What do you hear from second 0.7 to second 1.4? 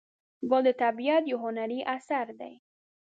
طبیعت یو